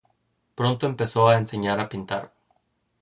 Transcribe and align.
Pronto 0.55 0.87
empezó 0.87 1.27
a 1.27 1.37
enseñar 1.37 1.79
a 1.79 1.87
pintar. 1.87 2.33